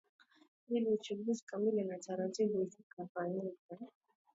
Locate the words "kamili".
1.45-1.83